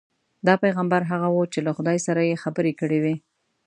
[0.47, 3.15] دا پیغمبر هغه وو چې له خدای سره یې خبرې کړې وې.